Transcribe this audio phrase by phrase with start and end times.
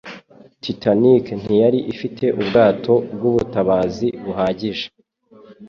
[0.63, 4.87] Titanic ntiyari ifite ubwato bw'ubutabazi buhagije